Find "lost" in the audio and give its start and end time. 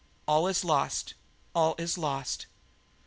0.65-1.13, 1.95-2.47